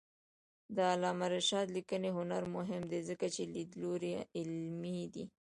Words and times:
د 0.75 0.77
علامه 0.91 1.27
رشاد 1.35 1.67
لیکنی 1.77 2.09
هنر 2.17 2.43
مهم 2.55 2.83
دی 2.91 2.99
ځکه 3.09 3.25
چې 3.35 3.41
لیدلوری 3.55 4.11
علمي 4.37 5.01
دی. 5.13 5.25